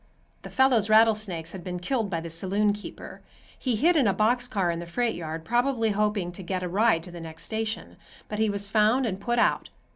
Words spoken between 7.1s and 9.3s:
the next station, but he was found and